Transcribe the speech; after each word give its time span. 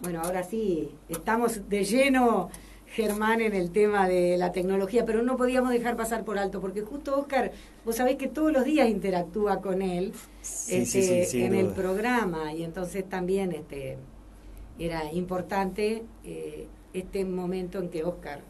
Bueno, 0.00 0.22
ahora 0.22 0.44
sí, 0.44 0.90
estamos 1.08 1.68
de 1.68 1.84
lleno, 1.84 2.50
Germán, 2.86 3.40
en 3.40 3.52
el 3.52 3.70
tema 3.70 4.08
de 4.08 4.36
la 4.36 4.52
tecnología, 4.52 5.04
pero 5.04 5.22
no 5.22 5.36
podíamos 5.36 5.70
dejar 5.72 5.96
pasar 5.96 6.24
por 6.24 6.38
alto, 6.38 6.60
porque 6.60 6.82
justo 6.82 7.18
Oscar, 7.18 7.50
vos 7.84 7.96
sabés 7.96 8.16
que 8.16 8.28
todos 8.28 8.52
los 8.52 8.64
días 8.64 8.88
interactúa 8.88 9.60
con 9.60 9.82
él 9.82 10.12
este, 10.68 11.44
en 11.44 11.54
el 11.54 11.68
programa, 11.68 12.52
y 12.52 12.62
entonces 12.62 13.08
también 13.08 13.52
este, 13.52 13.98
era 14.78 15.12
importante 15.12 16.04
eh, 16.24 16.68
este 16.92 17.24
momento 17.24 17.80
en 17.80 17.88
que 17.88 18.04
Oscar 18.04 18.40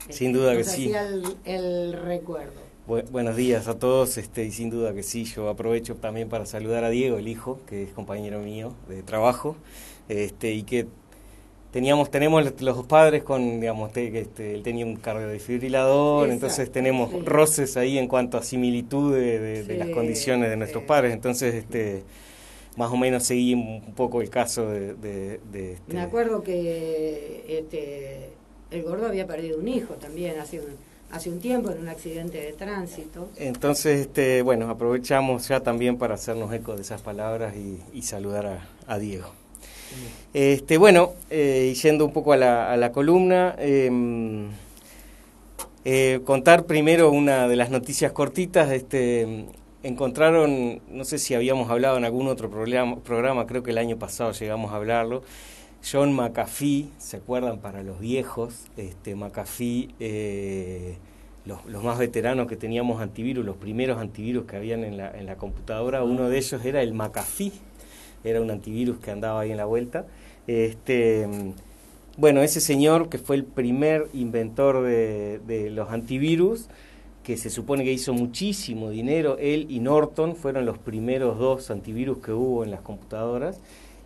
este, 0.00 0.12
sin 0.12 0.32
duda 0.32 0.56
que 0.56 0.64
sí. 0.64 0.92
El, 0.92 1.36
el 1.44 1.92
recuerdo. 1.92 2.60
buenos 2.86 3.36
días 3.36 3.68
a 3.68 3.78
todos, 3.78 4.18
este, 4.18 4.44
y 4.44 4.50
sin 4.50 4.70
duda 4.70 4.92
que 4.92 5.04
sí, 5.04 5.24
yo 5.24 5.48
aprovecho 5.48 5.94
también 5.96 6.28
para 6.28 6.46
saludar 6.46 6.82
a 6.84 6.90
Diego, 6.90 7.18
el 7.18 7.28
hijo, 7.28 7.60
que 7.66 7.84
es 7.84 7.90
compañero 7.92 8.40
mío 8.40 8.74
de 8.88 9.02
trabajo 9.02 9.56
este, 10.10 10.52
y 10.52 10.64
que 10.64 10.86
teníamos 11.70 12.10
tenemos 12.10 12.60
los 12.60 12.86
padres 12.86 13.22
con 13.22 13.60
digamos 13.60 13.96
este, 13.96 14.54
él 14.54 14.62
tenía 14.64 14.84
un 14.84 14.96
cardiodefibrilador 14.96 16.28
entonces 16.28 16.70
tenemos 16.72 17.24
roces 17.24 17.76
ahí 17.76 17.96
en 17.96 18.08
cuanto 18.08 18.36
a 18.36 18.42
similitud 18.42 19.14
de, 19.14 19.76
las 19.78 19.90
condiciones 19.90 20.50
de 20.50 20.56
nuestros 20.56 20.82
padres 20.82 21.12
entonces 21.12 21.54
este 21.54 22.02
más 22.76 22.90
o 22.90 22.96
menos 22.96 23.22
seguí 23.22 23.54
un 23.54 23.94
poco 23.94 24.20
el 24.20 24.30
caso 24.30 24.68
de, 24.68 25.40
este 25.52 25.94
me 25.94 26.00
acuerdo 26.00 26.42
que 26.42 27.44
este 27.46 28.30
el 28.72 28.82
gordo 28.82 29.06
había 29.06 29.26
perdido 29.28 29.58
un 29.58 29.68
hijo 29.68 29.94
también 29.94 30.40
hace 30.40 30.58
un 30.58 30.90
hace 31.12 31.30
un 31.30 31.38
tiempo 31.40 31.70
en 31.72 31.80
un 31.80 31.88
accidente 31.88 32.40
de 32.40 32.52
tránsito. 32.52 33.30
Entonces, 33.36 34.02
este, 34.02 34.42
bueno, 34.42 34.70
aprovechamos 34.70 35.48
ya 35.48 35.58
también 35.58 35.98
para 35.98 36.14
hacernos 36.14 36.52
eco 36.52 36.76
de 36.76 36.82
esas 36.82 37.02
palabras 37.02 37.52
y, 37.56 38.02
saludar 38.02 38.60
a 38.86 38.98
Diego. 39.00 39.32
Este, 40.32 40.78
bueno, 40.78 41.12
eh, 41.28 41.74
yendo 41.82 42.04
un 42.04 42.12
poco 42.12 42.32
a 42.32 42.36
la, 42.36 42.72
a 42.72 42.76
la 42.76 42.92
columna, 42.92 43.56
em, 43.58 44.48
eh, 45.84 46.20
contar 46.24 46.66
primero 46.66 47.10
una 47.10 47.48
de 47.48 47.56
las 47.56 47.70
noticias 47.70 48.12
cortitas. 48.12 48.70
Este, 48.70 49.46
encontraron, 49.82 50.80
no 50.90 51.04
sé 51.04 51.18
si 51.18 51.34
habíamos 51.34 51.70
hablado 51.70 51.96
en 51.96 52.04
algún 52.04 52.28
otro 52.28 52.50
programa, 52.50 52.96
programa, 53.00 53.46
creo 53.46 53.62
que 53.62 53.70
el 53.70 53.78
año 53.78 53.98
pasado 53.98 54.32
llegamos 54.32 54.72
a 54.72 54.76
hablarlo. 54.76 55.22
John 55.90 56.12
McAfee, 56.12 56.90
¿se 56.98 57.16
acuerdan 57.16 57.58
para 57.58 57.82
los 57.82 57.98
viejos? 57.98 58.66
Este, 58.76 59.14
McAfee, 59.14 59.94
eh, 59.98 60.96
los, 61.46 61.64
los, 61.64 61.82
más 61.82 61.98
veteranos 61.98 62.46
que 62.46 62.56
teníamos 62.56 63.00
antivirus, 63.00 63.44
los 63.44 63.56
primeros 63.56 63.98
antivirus 63.98 64.44
que 64.44 64.56
habían 64.56 64.84
en 64.84 64.98
la, 64.98 65.10
en 65.10 65.24
la 65.24 65.36
computadora, 65.36 66.04
uno 66.04 66.28
de 66.28 66.36
ellos 66.36 66.62
era 66.64 66.82
el 66.82 66.92
McAfee 66.92 67.52
era 68.24 68.40
un 68.40 68.50
antivirus 68.50 68.98
que 68.98 69.10
andaba 69.10 69.40
ahí 69.40 69.50
en 69.50 69.56
la 69.56 69.64
vuelta. 69.64 70.06
Este, 70.46 71.26
bueno, 72.16 72.42
ese 72.42 72.60
señor 72.60 73.08
que 73.08 73.18
fue 73.18 73.36
el 73.36 73.44
primer 73.44 74.08
inventor 74.12 74.82
de, 74.82 75.70
los 75.72 75.90
antivirus, 75.90 76.68
que 77.22 77.36
se 77.36 77.50
supone 77.50 77.84
que 77.84 77.92
hizo 77.92 78.12
muchísimo 78.12 78.90
dinero, 78.90 79.36
él 79.38 79.66
y 79.70 79.80
Norton 79.80 80.36
fueron 80.36 80.66
los 80.66 80.78
primeros 80.78 81.38
dos 81.38 81.70
antivirus 81.70 82.18
que 82.18 82.32
hubo 82.32 82.64
en 82.64 82.70
las 82.70 82.80
computadoras. 82.80 83.60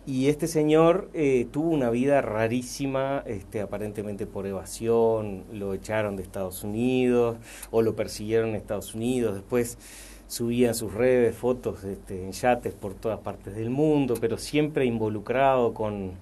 Y 0.07 0.27
este 0.27 0.47
señor 0.47 1.09
eh, 1.15 1.47
tuvo 1.51 1.69
una 1.71 1.89
vida 1.89 2.21
rarísima, 2.21 3.23
este, 3.25 3.59
aparentemente 3.59 4.27
por 4.27 4.45
evasión, 4.45 5.43
lo 5.51 5.73
echaron 5.73 6.15
de 6.15 6.21
Estados 6.21 6.63
Unidos 6.63 7.37
o 7.71 7.81
lo 7.81 7.95
persiguieron 7.95 8.49
en 8.49 8.55
Estados 8.55 8.93
Unidos. 8.93 9.33
Después 9.33 9.79
subía 10.27 10.73
sus 10.73 10.93
redes 10.93 11.35
fotos 11.35 11.83
este, 11.83 12.23
en 12.23 12.31
yates 12.31 12.73
por 12.73 12.93
todas 12.93 13.19
partes 13.19 13.55
del 13.55 13.69
mundo, 13.69 14.15
pero 14.19 14.37
siempre 14.37 14.85
involucrado 14.85 15.73
con 15.73 16.13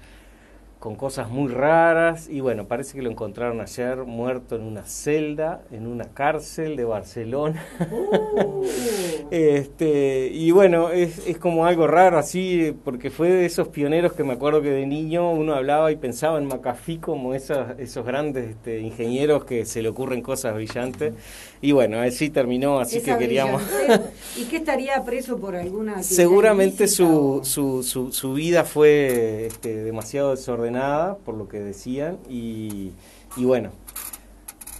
con 0.84 0.96
cosas 0.96 1.30
muy 1.30 1.50
raras 1.50 2.28
y 2.30 2.42
bueno, 2.42 2.68
parece 2.68 2.98
que 2.98 3.02
lo 3.02 3.10
encontraron 3.10 3.62
ayer 3.62 4.00
muerto 4.00 4.58
en 4.58 4.64
una 4.64 4.84
celda, 4.84 5.62
en 5.72 5.88
una 5.88 6.10
cárcel 6.14 6.76
de 6.76 6.84
Barcelona. 6.84 7.66
Uh. 7.90 8.66
este, 9.32 10.28
y 10.34 10.52
bueno, 10.52 10.90
es, 10.90 11.26
es 11.26 11.38
como 11.38 11.66
algo 11.66 11.88
raro 11.88 12.18
así, 12.18 12.76
porque 12.84 13.12
fue 13.12 13.30
de 13.30 13.46
esos 13.46 13.70
pioneros 13.70 14.12
que 14.12 14.26
me 14.26 14.34
acuerdo 14.34 14.62
que 14.62 14.72
de 14.72 14.86
niño 14.86 15.32
uno 15.32 15.54
hablaba 15.56 15.90
y 15.90 15.96
pensaba 15.96 16.38
en 16.38 16.48
McAfee 16.48 17.00
como 17.00 17.34
esos, 17.34 17.80
esos 17.80 18.06
grandes 18.06 18.50
este, 18.50 18.82
ingenieros 18.82 19.46
que 19.46 19.66
se 19.66 19.82
le 19.82 19.88
ocurren 19.88 20.22
cosas 20.22 20.54
brillantes. 20.54 21.14
Y 21.62 21.72
bueno, 21.72 22.02
así 22.02 22.30
terminó, 22.30 22.82
así 22.82 23.02
que 23.02 23.18
queríamos... 23.18 23.64
¿Y 24.38 24.44
qué 24.48 24.58
estaría 24.58 25.02
preso 25.06 25.38
por 25.38 25.56
alguna... 25.56 26.04
Seguramente 26.04 26.90
su, 26.90 27.40
su, 27.46 27.84
su, 27.84 28.12
su, 28.12 28.34
vida 28.34 28.66
fue 28.66 29.46
este, 29.46 29.82
demasiado 29.84 30.32
desordenada 30.32 30.73
nada, 30.74 31.16
por 31.18 31.36
lo 31.36 31.48
que 31.48 31.60
decían, 31.60 32.20
y, 32.30 32.92
y 33.38 33.46
bueno, 33.46 33.72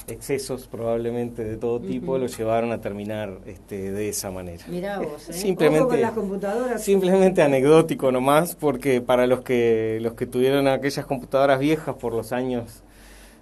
excesos 0.08 0.68
probablemente 0.68 1.44
de 1.44 1.58
todo 1.58 1.80
tipo 1.80 2.18
lo 2.18 2.28
llevaron 2.28 2.72
a 2.72 2.82
terminar 2.82 3.40
este, 3.46 3.92
de 3.92 4.10
esa 4.10 4.32
manera. 4.32 4.64
Mirá 4.68 5.00
vos, 5.00 5.30
¿eh? 5.30 5.34
Simplemente, 5.34 5.98
las 5.98 6.12
computadoras. 6.12 6.84
simplemente 6.84 7.42
anecdótico 7.42 8.12
nomás, 8.12 8.56
porque 8.56 9.02
para 9.02 9.28
los 9.28 9.42
que, 9.42 10.00
los 10.02 10.14
que 10.14 10.26
tuvieron 10.26 10.68
aquellas 10.68 11.06
computadoras 11.06 11.60
viejas 11.60 11.96
por 11.96 12.14
los 12.14 12.32
años 12.32 12.84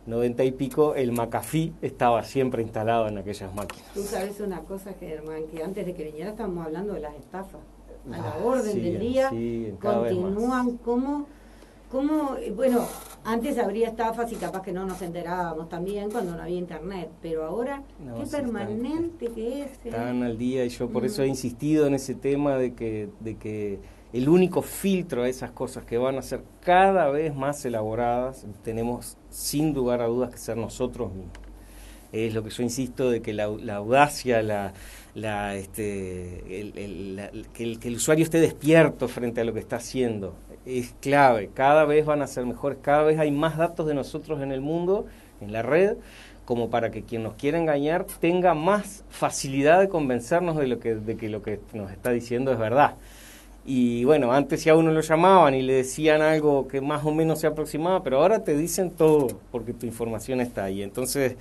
90 0.07 0.43
y 0.43 0.51
pico, 0.51 0.95
el 0.95 1.11
McAfee 1.11 1.73
estaba 1.81 2.23
siempre 2.23 2.61
instalado 2.61 3.07
en 3.07 3.17
aquellas 3.17 3.53
máquinas. 3.53 3.85
Tú 3.93 4.03
sabes 4.03 4.39
una 4.39 4.61
cosa, 4.61 4.93
Germán, 4.99 5.43
que 5.47 5.63
antes 5.63 5.85
de 5.85 5.93
que 5.93 6.03
viniera 6.03 6.31
estábamos 6.31 6.65
hablando 6.65 6.93
de 6.93 7.01
las 7.01 7.15
estafas. 7.15 7.61
A 8.11 8.17
la 8.17 8.31
ah, 8.31 8.43
orden 8.43 8.81
del 8.81 8.99
día 8.99 9.29
continúan 9.79 10.77
como 10.77 11.27
¿Cómo, 11.91 12.37
bueno, 12.55 12.87
antes 13.25 13.57
habría 13.57 13.89
estafas 13.89 14.31
y 14.31 14.35
capaz 14.35 14.61
que 14.61 14.71
no 14.71 14.85
nos 14.85 15.01
enterábamos 15.01 15.67
también 15.67 16.09
cuando 16.09 16.35
no 16.37 16.41
había 16.41 16.57
internet, 16.57 17.09
pero 17.21 17.43
ahora 17.43 17.83
qué 18.17 18.25
permanente 18.25 19.27
que 19.27 19.63
es. 19.63 19.71
¿eh? 19.71 19.89
Están 19.89 20.23
al 20.23 20.37
día 20.37 20.63
y 20.63 20.69
yo 20.69 20.89
por 20.89 21.03
eso 21.03 21.21
he 21.21 21.25
mm. 21.25 21.29
insistido 21.29 21.87
en 21.87 21.95
ese 21.95 22.15
tema 22.15 22.55
de 22.55 22.73
que, 22.75 23.09
de 23.19 23.35
que 23.35 23.79
el 24.13 24.29
único 24.29 24.61
filtro 24.61 25.23
a 25.23 25.27
esas 25.27 25.51
cosas 25.51 25.83
que 25.83 25.97
van 25.97 26.17
a 26.17 26.21
ser 26.21 26.43
cada 26.61 27.09
vez 27.09 27.35
más 27.35 27.63
elaboradas, 27.65 28.45
tenemos 28.63 29.17
sin 29.29 29.73
lugar 29.73 30.01
a 30.01 30.07
dudas 30.07 30.31
que 30.31 30.37
ser 30.37 30.55
nosotros 30.55 31.13
mismos. 31.13 31.50
Es 32.11 32.33
lo 32.33 32.43
que 32.43 32.49
yo 32.49 32.63
insisto 32.63 33.09
de 33.09 33.21
que 33.21 33.33
la, 33.33 33.45
audacia, 33.45 34.41
la, 34.41 35.55
este, 35.55 36.59
el, 36.59 37.29
que, 37.53 37.63
el, 37.63 37.79
que 37.79 37.87
el 37.87 37.95
usuario 37.95 38.23
esté 38.23 38.39
despierto 38.39 39.07
frente 39.07 39.41
a 39.41 39.43
lo 39.43 39.53
que 39.53 39.59
está 39.59 39.77
haciendo 39.77 40.35
es 40.65 40.93
clave. 40.99 41.49
Cada 41.53 41.85
vez 41.85 42.05
van 42.05 42.21
a 42.21 42.27
ser 42.27 42.45
mejores, 42.45 42.77
cada 42.81 43.03
vez 43.03 43.19
hay 43.19 43.31
más 43.31 43.57
datos 43.57 43.87
de 43.87 43.93
nosotros 43.93 44.41
en 44.41 44.51
el 44.51 44.61
mundo, 44.61 45.05
en 45.39 45.51
la 45.51 45.61
red, 45.61 45.97
como 46.45 46.69
para 46.69 46.91
que 46.91 47.03
quien 47.03 47.23
nos 47.23 47.35
quiera 47.35 47.57
engañar 47.57 48.05
tenga 48.19 48.53
más 48.53 49.03
facilidad 49.09 49.79
de 49.79 49.89
convencernos 49.89 50.57
de, 50.57 50.67
lo 50.67 50.79
que, 50.79 50.95
de 50.95 51.15
que 51.15 51.29
lo 51.29 51.41
que 51.41 51.59
nos 51.73 51.91
está 51.91 52.11
diciendo 52.11 52.51
es 52.51 52.59
verdad. 52.59 52.95
Y 53.63 54.05
bueno, 54.05 54.31
antes 54.31 54.63
ya 54.63 54.75
uno 54.75 54.91
lo 54.91 55.01
llamaban 55.01 55.53
y 55.53 55.61
le 55.61 55.73
decían 55.73 56.21
algo 56.21 56.67
que 56.67 56.81
más 56.81 57.05
o 57.05 57.11
menos 57.13 57.39
se 57.39 57.47
aproximaba, 57.47 58.01
pero 58.01 58.17
ahora 58.17 58.43
te 58.43 58.57
dicen 58.57 58.89
todo 58.89 59.27
porque 59.51 59.71
tu 59.73 59.85
información 59.85 60.41
está 60.41 60.63
ahí. 60.63 60.81
Entonces, 60.81 61.35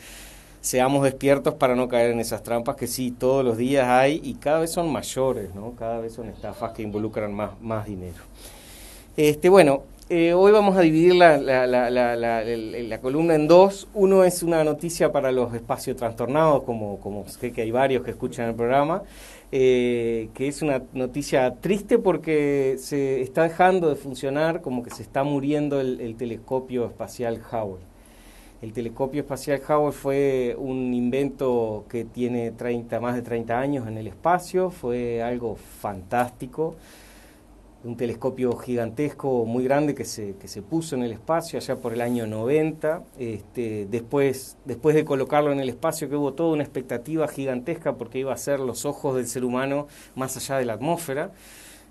seamos 0.61 1.05
despiertos 1.05 1.55
para 1.55 1.75
no 1.75 1.89
caer 1.89 2.11
en 2.11 2.21
esas 2.21 2.43
trampas 2.43 2.77
que 2.77 2.87
sí, 2.87 3.11
todos 3.11 3.45
los 3.45 3.57
días 3.57 3.87
hay 3.89 4.21
y 4.23 4.35
cada 4.35 4.61
vez 4.61 4.71
son 4.71 4.91
mayores, 4.91 5.55
¿no? 5.55 5.75
Cada 5.79 5.99
vez 6.01 6.13
son 6.15 6.29
estafas 6.29 6.73
que 6.73 6.83
involucran 6.83 7.33
más, 7.33 7.61
más 7.61 7.87
dinero. 7.87 8.23
Este, 9.17 9.49
bueno, 9.49 9.83
eh, 10.13 10.35
hoy 10.35 10.51
vamos 10.51 10.77
a 10.77 10.81
dividir 10.81 11.15
la, 11.15 11.39
la, 11.39 11.69
la, 11.69 12.17
la, 12.17 13.01
columna 13.01 13.37
en 13.37 13.47
dos. 13.47 13.87
Uno 13.95 14.25
es 14.25 14.43
una 14.43 14.65
noticia 14.65 15.13
para 15.13 15.31
los 15.31 15.55
espacios 15.55 15.97
trastornados, 15.97 16.65
como, 16.65 16.99
como 16.99 17.29
sé 17.29 17.53
que 17.53 17.63
hay 17.63 17.71
varios 17.71 18.03
que 18.03 18.11
escuchan 18.11 18.49
el 18.49 18.57
programa, 18.57 19.05
eh, 19.53 20.29
que 20.35 20.49
es 20.49 20.63
una 20.63 20.83
noticia 20.95 21.55
triste 21.61 21.99
porque 21.99 22.75
se 22.81 23.21
está 23.21 23.45
dejando 23.45 23.89
de 23.89 23.95
funcionar, 23.95 24.63
como 24.63 24.83
que 24.83 24.91
se 24.91 25.05
está 25.05 25.23
muriendo 25.23 25.81
el, 25.81 26.17
telescopio 26.17 26.87
espacial 26.87 27.41
Hubble. 27.53 27.90
El 28.63 28.73
telescopio 28.73 29.23
espacial 29.23 29.61
Hubble 29.67 29.93
fue 29.93 30.55
un 30.59 30.93
invento 30.93 31.87
que 31.89 32.05
tiene 32.05 32.51
30, 32.51 33.01
más 33.01 33.15
de 33.15 33.23
30 33.23 33.59
años 33.59 33.89
en 33.89 33.97
el 33.97 34.07
espacio, 34.07 34.71
fue 34.71 35.23
algo 35.23 35.57
fantástico 35.57 36.77
un 37.83 37.97
telescopio 37.97 38.57
gigantesco 38.57 39.47
muy 39.47 39.65
grande 39.65 39.95
que 39.95 40.05
se, 40.05 40.37
que 40.37 40.49
se 40.49 40.61
puso 40.61 40.97
en 40.97 41.03
el 41.03 41.13
espacio 41.13 41.59
allá 41.59 41.77
por 41.77 41.95
el 41.95 42.03
año 42.03 42.27
90. 42.27 43.05
Este, 43.19 43.87
después, 43.91 44.59
después 44.65 44.95
de 44.95 45.05
colocarlo 45.05 45.51
en 45.53 45.61
el 45.61 45.69
espacio, 45.69 46.09
que 46.09 46.17
hubo 46.17 46.35
toda 46.35 46.53
una 46.53 46.63
expectativa 46.63 47.27
gigantesca 47.27 47.95
porque 47.95 48.19
iba 48.19 48.35
a 48.35 48.37
ser 48.37 48.61
los 48.61 48.85
ojos 48.85 49.17
del 49.17 49.27
ser 49.27 49.45
humano 49.45 49.87
más 50.15 50.37
allá 50.37 50.59
de 50.59 50.67
la 50.67 50.75
atmósfera. 50.75 51.33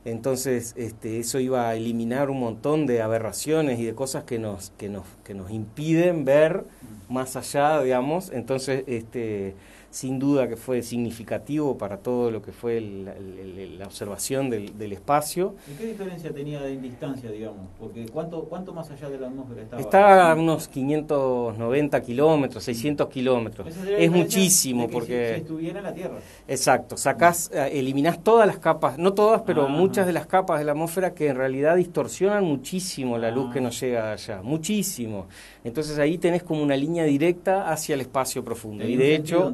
Entonces, 0.05 0.73
este, 0.77 1.19
eso 1.19 1.39
iba 1.39 1.67
a 1.69 1.75
eliminar 1.75 2.29
un 2.29 2.39
montón 2.39 2.85
de 2.87 3.01
aberraciones 3.01 3.79
y 3.79 3.85
de 3.85 3.95
cosas 3.95 4.23
que 4.23 4.39
nos, 4.39 4.71
que 4.77 4.89
nos, 4.89 5.05
que 5.23 5.33
nos 5.33 5.51
impiden 5.51 6.25
ver 6.25 6.65
más 7.09 7.35
allá, 7.35 7.81
digamos. 7.81 8.31
Entonces, 8.31 8.83
este, 8.87 9.55
sin 9.91 10.19
duda 10.19 10.47
que 10.47 10.55
fue 10.55 10.81
significativo 10.81 11.77
para 11.77 11.97
todo 11.97 12.29
lo 12.31 12.41
que 12.41 12.51
fue 12.51 12.79
la 12.81 13.85
observación 13.85 14.49
del, 14.49 14.89
espacio. 14.91 15.55
¿Y 15.71 15.77
qué 15.77 15.87
diferencia 15.87 16.31
tenía 16.31 16.67
en 16.67 16.81
distancia, 16.81 17.29
digamos? 17.29 17.67
Porque 17.79 18.05
¿cuánto, 18.07 18.43
cuánto 18.45 18.73
más 18.73 18.89
allá 18.89 19.09
de 19.09 19.19
la 19.19 19.27
atmósfera 19.27 19.61
estaba? 19.61 19.81
Está 19.81 20.31
a 20.31 20.35
unos 20.35 20.67
590 20.67 22.01
kilómetros, 22.01 22.63
600 22.63 23.07
kilómetros. 23.09 23.67
Es 23.97 24.11
muchísimo 24.11 24.87
porque... 24.89 25.33
Si 25.35 25.41
estuviera 25.41 25.79
en 25.79 25.85
la 25.85 25.93
Tierra. 25.93 26.19
Exacto, 26.47 26.97
sacás, 26.97 27.51
eh, 27.53 27.69
eliminás 27.73 28.23
todas 28.23 28.47
las 28.47 28.59
capas, 28.59 28.97
no 28.97 29.13
todas, 29.13 29.41
pero 29.41 29.65
ah. 29.65 29.69
muchas 29.69 30.05
de 30.05 30.13
las 30.13 30.27
capas 30.27 30.59
de 30.59 30.65
la 30.65 30.71
atmósfera 30.71 31.13
que 31.13 31.27
en 31.27 31.35
realidad 31.35 31.75
distorsionan 31.75 32.43
muchísimo 32.43 33.17
la 33.17 33.31
luz 33.31 33.51
que 33.53 33.59
ah. 33.59 33.63
nos 33.63 33.79
llega 33.79 34.11
allá, 34.13 34.41
muchísimo. 34.41 35.27
Entonces 35.63 35.99
ahí 35.99 36.17
tenés 36.17 36.43
como 36.43 36.63
una 36.63 36.75
línea 36.75 37.03
directa 37.03 37.69
hacia 37.71 37.95
el 37.95 38.01
espacio 38.01 38.43
profundo. 38.43 38.85
Y 38.85 38.95
de 38.95 39.15
hecho, 39.15 39.53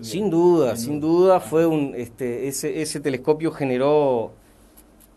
sin 0.00 0.30
duda, 0.30 0.76
sin 0.76 1.00
duda 1.00 1.40
fue 1.40 1.66
un, 1.66 1.94
este, 1.96 2.48
ese, 2.48 2.82
ese 2.82 3.00
telescopio 3.00 3.50
generó 3.50 4.32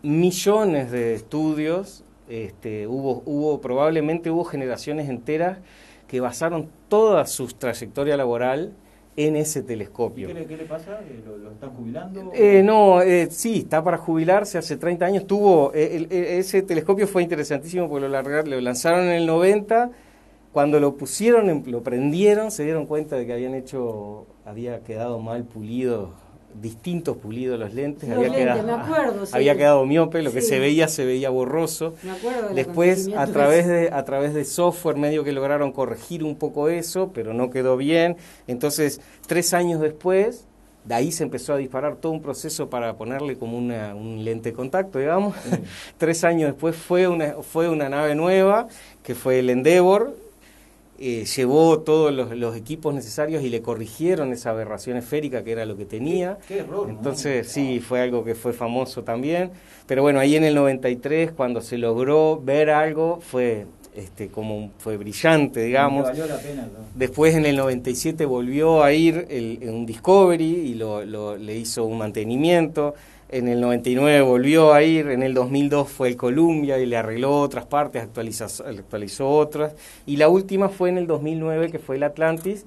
millones 0.02 0.90
de 0.90 1.14
estudios, 1.14 2.04
este, 2.28 2.86
hubo, 2.86 3.22
hubo, 3.26 3.60
probablemente 3.60 4.30
hubo 4.30 4.44
generaciones 4.44 5.08
enteras 5.08 5.58
que 6.06 6.20
basaron 6.20 6.68
toda 6.88 7.26
su 7.26 7.46
trayectoria 7.48 8.16
laboral 8.16 8.72
en 9.16 9.36
ese 9.36 9.62
telescopio. 9.62 10.28
¿Qué 10.28 10.34
le, 10.34 10.64
pasa? 10.64 11.00
¿Lo, 11.26 11.50
están 11.50 11.70
jubilando? 11.70 12.32
Eh, 12.34 12.62
no, 12.62 13.02
eh, 13.02 13.28
sí, 13.30 13.60
está 13.60 13.82
para 13.82 13.98
jubilarse 13.98 14.58
hace 14.58 14.76
30 14.76 15.04
años. 15.04 15.26
Tuvo, 15.26 15.72
eh, 15.74 16.38
ese 16.38 16.62
telescopio 16.62 17.06
fue 17.06 17.22
interesantísimo 17.22 17.88
porque 17.88 18.08
lo, 18.08 18.22
lo 18.22 18.60
lanzaron 18.60 19.06
en 19.06 19.12
el 19.12 19.26
90 19.26 19.90
cuando 20.52 20.80
lo 20.80 20.96
pusieron, 20.96 21.62
lo 21.66 21.82
prendieron, 21.82 22.50
se 22.50 22.64
dieron 22.64 22.86
cuenta 22.86 23.16
de 23.16 23.26
que 23.26 23.32
habían 23.32 23.54
hecho, 23.54 24.26
había 24.44 24.80
quedado 24.80 25.20
mal 25.20 25.44
pulido, 25.44 26.10
distintos 26.60 27.16
pulidos 27.16 27.58
los 27.58 27.72
lentes, 27.72 28.10
había, 28.10 28.30
quedado, 28.32 28.62
me 28.64 28.72
acuerdo, 28.72 29.24
había 29.32 29.56
quedado 29.56 29.86
miope, 29.86 30.22
lo 30.22 30.32
que 30.32 30.42
se 30.42 30.58
veía 30.58 30.88
se 30.88 31.04
veía 31.04 31.30
borroso. 31.30 31.94
Me 32.02 32.10
acuerdo 32.10 32.54
Después 32.54 33.08
a 33.16 33.26
través 33.28 33.68
de 33.68 33.90
a 33.92 34.04
través 34.04 34.34
de 34.34 34.44
software 34.44 34.96
medio 34.96 35.22
que 35.22 35.32
lograron 35.32 35.70
corregir 35.70 36.24
un 36.24 36.34
poco 36.34 36.68
eso, 36.68 37.12
pero 37.14 37.32
no 37.32 37.50
quedó 37.50 37.76
bien. 37.76 38.16
Entonces 38.48 39.00
tres 39.26 39.54
años 39.54 39.80
después 39.80 40.46
de 40.84 40.94
ahí 40.94 41.12
se 41.12 41.24
empezó 41.24 41.52
a 41.52 41.56
disparar 41.58 41.96
todo 41.96 42.12
un 42.12 42.22
proceso 42.22 42.70
para 42.70 42.96
ponerle 42.96 43.36
como 43.36 43.56
una, 43.58 43.94
un 43.94 44.24
lente 44.24 44.50
de 44.50 44.56
contacto, 44.56 44.98
digamos. 44.98 45.34
Tres 45.98 46.24
años 46.24 46.50
después 46.50 46.74
fue 46.74 47.06
una, 47.06 47.34
fue 47.42 47.68
una 47.68 47.90
nave 47.90 48.14
nueva, 48.14 48.66
que 49.02 49.14
fue 49.14 49.40
el 49.40 49.50
Endeavor, 49.50 50.16
eh, 51.02 51.24
llevó 51.24 51.80
todos 51.80 52.12
los, 52.12 52.56
equipos 52.56 52.92
necesarios 52.92 53.42
y 53.42 53.48
le 53.48 53.62
corrigieron 53.62 54.32
esa 54.32 54.50
aberración 54.50 54.98
esférica 54.98 55.42
que 55.42 55.52
era 55.52 55.64
lo 55.64 55.74
que 55.76 55.86
tenía. 55.86 56.36
Entonces 56.88 57.48
sí, 57.48 57.80
fue 57.80 58.02
algo 58.02 58.22
que 58.22 58.34
fue 58.34 58.52
famoso 58.52 59.02
también. 59.02 59.50
Pero 59.86 60.02
bueno, 60.02 60.20
ahí 60.20 60.36
en 60.36 60.44
el 60.44 60.54
93, 60.54 61.32
cuando 61.32 61.62
se 61.62 61.78
logró 61.78 62.38
ver 62.44 62.68
algo, 62.68 63.18
fue 63.22 63.66
este, 63.94 64.28
como 64.28 64.72
fue 64.76 64.98
brillante, 64.98 65.62
digamos. 65.62 66.06
Después 66.94 67.34
en 67.34 67.46
el 67.46 67.56
97 67.56 68.26
volvió 68.26 68.82
a 68.82 68.92
ir 68.92 69.26
en 69.30 69.74
un 69.74 69.86
Discovery 69.86 70.44
y 70.44 70.74
lo, 70.74 71.36
le 71.36 71.56
hizo 71.56 71.84
un 71.86 71.96
mantenimiento 71.96 72.94
en 73.32 73.46
el 73.46 73.60
99 73.60 74.22
volvió 74.22 74.72
a 74.72 74.82
ir, 74.82 75.08
en 75.08 75.22
el 75.22 75.34
2002 75.34 75.88
fue 75.88 76.08
el 76.08 76.16
Columbia 76.16 76.78
y 76.78 76.86
le 76.86 76.96
arregló 76.96 77.40
otras 77.40 77.64
partes, 77.64 78.02
actualizó, 78.02 78.46
actualizó 78.64 79.28
otras, 79.28 79.74
y 80.04 80.16
la 80.16 80.28
última 80.28 80.68
fue 80.68 80.88
en 80.88 80.98
el 80.98 81.06
2009 81.06 81.70
que 81.70 81.78
fue 81.78 81.96
el 81.96 82.02
Atlantis, 82.02 82.64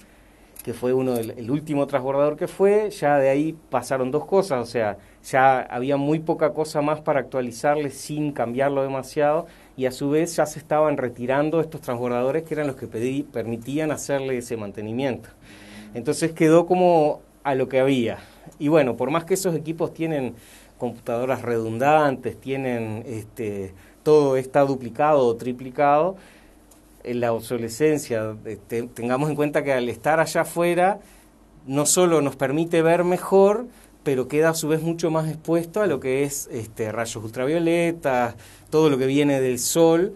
que 0.64 0.74
fue 0.74 0.94
uno 0.94 1.18
el 1.18 1.52
último 1.52 1.86
transbordador 1.88 2.38
que 2.38 2.48
fue, 2.48 2.90
ya 2.92 3.18
de 3.18 3.28
ahí 3.28 3.56
pasaron 3.70 4.12
dos 4.12 4.26
cosas, 4.26 4.62
o 4.62 4.66
sea, 4.66 4.98
ya 5.26 5.60
había 5.60 5.98
muy 5.98 6.20
poca 6.20 6.54
cosa 6.54 6.82
más 6.82 7.02
para 7.02 7.20
actualizarle 7.20 7.90
sin 7.90 8.32
cambiarlo 8.32 8.82
demasiado, 8.84 9.48
y 9.76 9.86
a 9.88 9.92
su 9.92 10.10
vez 10.12 10.34
ya 10.38 10.46
se 10.46 10.60
estaban 10.60 10.96
retirando 10.96 11.60
estos 11.60 11.82
transbordadores 11.82 12.44
que 12.44 12.54
eran 12.54 12.68
los 12.68 12.78
que 12.78 12.88
pedí, 12.88 13.24
permitían 13.24 13.92
hacerle 13.92 14.38
ese 14.38 14.56
mantenimiento. 14.56 15.28
Entonces 15.94 16.32
quedó 16.32 16.66
como 16.66 17.22
a 17.44 17.54
lo 17.56 17.68
que 17.68 17.82
había. 17.82 18.20
Y 18.60 18.68
bueno, 18.68 18.96
por 18.96 19.10
más 19.10 19.26
que 19.26 19.34
esos 19.34 19.56
equipos 19.56 19.94
tienen 19.94 20.36
computadoras 20.78 21.42
redundantes, 21.42 22.40
tienen 22.40 23.04
este, 23.06 23.74
todo 24.04 24.38
está 24.38 24.62
duplicado 24.62 25.26
o 25.26 25.36
triplicado, 25.36 26.16
en 27.04 27.20
la 27.20 27.34
obsolescencia, 27.34 28.36
este, 28.46 28.84
tengamos 28.84 29.30
en 29.30 29.36
cuenta 29.36 29.64
que 29.64 29.74
al 29.74 29.90
estar 29.90 30.20
allá 30.20 30.42
afuera, 30.42 31.00
no 31.66 31.86
solo 31.86 32.22
nos 32.22 32.36
permite 32.36 32.82
ver 32.82 33.04
mejor, 33.04 33.68
pero 34.04 34.28
queda 34.28 34.50
a 34.50 34.54
su 34.54 34.68
vez 34.68 34.82
mucho 34.82 35.12
más 35.12 35.30
expuesto 35.30 35.82
a 35.82 35.88
lo 35.88 36.00
que 36.00 36.24
es 36.24 36.48
este, 36.52 36.92
rayos 36.92 37.24
ultravioletas, 37.24 38.36
todo 38.70 38.90
lo 38.90 38.98
que 38.98 39.06
viene 39.06 39.40
del 39.42 39.60
sol, 39.60 40.16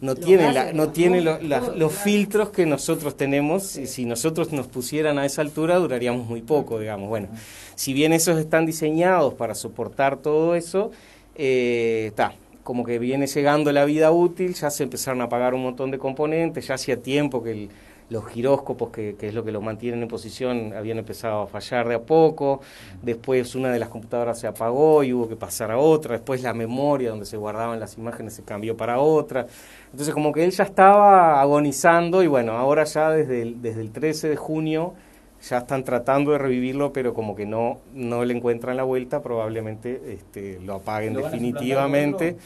no 0.00 0.14
tiene, 0.14 0.52
la, 0.52 0.72
no 0.72 0.90
tiene 0.90 1.20
los 1.20 1.92
filtros 1.92 2.50
que 2.50 2.66
nosotros 2.66 3.16
tenemos 3.16 3.76
y 3.76 3.86
si 3.86 4.04
nosotros 4.04 4.52
nos 4.52 4.68
pusieran 4.68 5.18
a 5.18 5.26
esa 5.26 5.42
altura 5.42 5.76
duraríamos 5.76 6.26
muy 6.26 6.42
poco, 6.42 6.78
digamos. 6.78 7.08
Bueno, 7.08 7.28
si 7.74 7.92
bien 7.92 8.12
esos 8.12 8.38
están 8.38 8.64
diseñados 8.66 9.34
para 9.34 9.54
soportar 9.54 10.18
todo 10.18 10.54
eso, 10.54 10.92
está. 11.34 12.32
Eh, 12.32 12.36
como 12.68 12.84
que 12.84 12.98
viene 12.98 13.26
llegando 13.26 13.72
la 13.72 13.86
vida 13.86 14.12
útil, 14.12 14.52
ya 14.52 14.68
se 14.68 14.82
empezaron 14.82 15.22
a 15.22 15.30
pagar 15.30 15.54
un 15.54 15.62
montón 15.62 15.90
de 15.90 15.96
componentes, 15.96 16.66
ya 16.66 16.74
hacía 16.74 17.00
tiempo 17.00 17.42
que 17.42 17.52
el, 17.52 17.70
los 18.10 18.26
giróscopos, 18.26 18.90
que, 18.90 19.16
es 19.20 19.34
lo 19.34 19.44
que 19.44 19.52
los 19.52 19.62
mantienen 19.62 20.02
en 20.02 20.08
posición, 20.08 20.72
habían 20.74 20.98
empezado 20.98 21.42
a 21.42 21.46
fallar 21.46 21.88
de 21.88 21.96
a 21.96 22.00
poco, 22.00 22.60
después 23.02 23.54
una 23.54 23.70
de 23.70 23.78
las 23.78 23.88
computadoras 23.88 24.38
se 24.38 24.46
apagó 24.46 25.04
y 25.04 25.12
hubo 25.12 25.28
que 25.28 25.36
pasar 25.36 25.70
a 25.70 25.78
otra, 25.78 26.14
después 26.14 26.42
la 26.42 26.54
memoria 26.54 27.10
donde 27.10 27.26
se 27.26 27.36
guardaban 27.36 27.78
las 27.78 27.98
imágenes 27.98 28.34
se 28.34 28.42
cambió 28.44 28.76
para 28.76 28.98
otra, 28.98 29.46
entonces 29.90 30.14
como 30.14 30.32
que 30.32 30.44
él 30.44 30.50
ya 30.50 30.64
estaba 30.64 31.40
agonizando 31.40 32.22
y 32.22 32.26
bueno, 32.26 32.52
ahora 32.52 32.84
ya 32.84 33.10
desde 33.10 33.42
el, 33.42 33.60
desde 33.60 33.82
el 33.82 33.90
13 33.90 34.30
de 34.30 34.36
junio 34.36 34.94
ya 35.42 35.58
están 35.58 35.84
tratando 35.84 36.32
de 36.32 36.38
revivirlo, 36.38 36.92
pero 36.92 37.14
como 37.14 37.36
que 37.36 37.46
no, 37.46 37.78
no 37.94 38.24
le 38.24 38.34
encuentran 38.34 38.76
la 38.76 38.82
vuelta, 38.82 39.22
probablemente 39.22 40.14
este, 40.14 40.58
lo 40.60 40.74
apaguen 40.76 41.14
definitivamente 41.14 42.36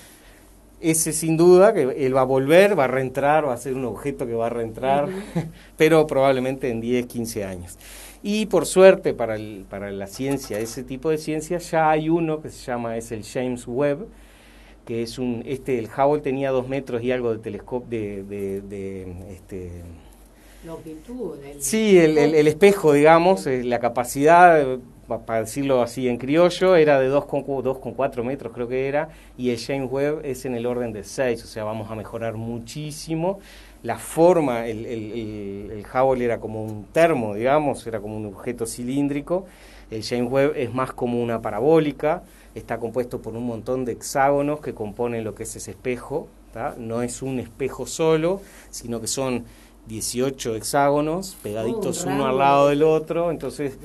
ese 0.82 1.12
sin 1.12 1.36
duda 1.36 1.72
que 1.72 1.82
él 1.82 2.16
va 2.16 2.22
a 2.22 2.24
volver, 2.24 2.78
va 2.78 2.84
a 2.84 2.88
reentrar, 2.88 3.46
va 3.46 3.54
a 3.54 3.56
ser 3.56 3.74
un 3.74 3.84
objeto 3.84 4.26
que 4.26 4.34
va 4.34 4.46
a 4.46 4.50
reentrar, 4.50 5.08
pero 5.76 6.06
probablemente 6.06 6.68
en 6.68 6.80
10, 6.80 7.06
15 7.06 7.44
años. 7.44 7.78
Y 8.22 8.46
por 8.46 8.66
suerte 8.66 9.14
para, 9.14 9.34
el, 9.36 9.64
para 9.68 9.90
la 9.90 10.06
ciencia, 10.06 10.58
ese 10.58 10.84
tipo 10.84 11.10
de 11.10 11.18
ciencia, 11.18 11.58
ya 11.58 11.90
hay 11.90 12.08
uno 12.08 12.40
que 12.40 12.50
se 12.50 12.64
llama, 12.64 12.96
es 12.96 13.10
el 13.10 13.24
James 13.24 13.66
Webb, 13.66 14.06
que 14.84 15.02
es 15.02 15.18
un, 15.18 15.42
este, 15.46 15.78
el 15.78 15.86
Hubble 15.86 16.22
tenía 16.22 16.50
dos 16.50 16.68
metros 16.68 17.02
y 17.02 17.10
algo 17.10 17.32
de 17.32 17.38
telescopio, 17.38 17.88
de, 17.88 18.22
de, 18.22 18.60
de 18.62 19.32
este, 19.32 19.70
longitud. 20.64 21.36
sí, 21.58 21.98
el, 21.98 22.18
el, 22.18 22.46
espejo, 22.46 22.92
digamos, 22.92 23.46
eh, 23.46 23.64
la 23.64 23.80
capacidad 23.80 24.78
para 25.06 25.40
decirlo 25.40 25.82
así 25.82 26.08
en 26.08 26.16
criollo, 26.16 26.76
era 26.76 26.98
de 26.98 27.10
2,4 27.10 28.22
metros 28.22 28.52
creo 28.52 28.68
que 28.68 28.88
era, 28.88 29.08
y 29.36 29.50
el 29.50 29.58
James 29.58 29.90
Webb 29.90 30.20
es 30.24 30.44
en 30.44 30.54
el 30.54 30.66
orden 30.66 30.92
de 30.92 31.04
6, 31.04 31.44
o 31.44 31.46
sea, 31.46 31.64
vamos 31.64 31.90
a 31.90 31.94
mejorar 31.94 32.34
muchísimo. 32.34 33.40
La 33.82 33.98
forma, 33.98 34.66
el, 34.66 34.86
el, 34.86 35.70
el, 35.72 35.84
Hubble 35.92 36.24
era 36.24 36.38
como 36.38 36.62
un 36.62 36.84
termo, 36.92 37.34
digamos, 37.34 37.84
era 37.86 38.00
como 38.00 38.16
un 38.16 38.26
objeto 38.26 38.64
cilíndrico, 38.64 39.46
el 39.90 40.04
James 40.04 40.30
Webb 40.30 40.52
es 40.56 40.72
más 40.72 40.92
como 40.92 41.20
una 41.20 41.42
parabólica, 41.42 42.22
está 42.54 42.78
compuesto 42.78 43.20
por 43.20 43.34
un 43.34 43.44
montón 43.44 43.84
de 43.84 43.92
hexágonos 43.92 44.60
que 44.60 44.72
componen 44.72 45.24
lo 45.24 45.34
que 45.34 45.42
es 45.42 45.56
ese 45.56 45.72
espejo, 45.72 46.28
no 46.78 47.02
es 47.02 47.22
un 47.22 47.38
espejo 47.40 47.86
solo, 47.86 48.40
sino 48.70 49.00
que 49.00 49.06
son 49.06 49.44
18 49.86 50.54
hexágonos 50.54 51.36
pegaditos 51.42 52.04
uno 52.04 52.26
al 52.26 52.38
lado 52.38 52.68
del 52.68 52.82
otro, 52.82 53.30
entonces 53.30 53.78